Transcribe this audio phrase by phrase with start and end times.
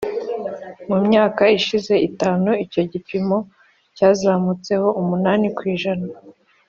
[0.89, 3.37] Mu myaka ishize itanu icyo gipimo
[3.95, 6.07] cyazamutseho umunani ku ijana